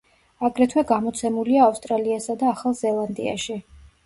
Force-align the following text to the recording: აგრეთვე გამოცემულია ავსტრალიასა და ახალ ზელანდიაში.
აგრეთვე 0.47 0.83
გამოცემულია 0.91 1.67
ავსტრალიასა 1.67 2.37
და 2.41 2.49
ახალ 2.55 2.77
ზელანდიაში. 2.81 3.61